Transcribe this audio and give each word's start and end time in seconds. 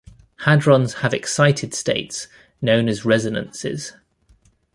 Hadrons 0.47 1.01
have 1.01 1.13
excited 1.13 1.75
states 1.75 2.27
known 2.59 2.89
as 2.89 3.05
resonances. 3.05 3.93